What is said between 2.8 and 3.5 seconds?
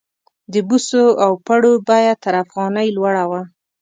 لوړه وه.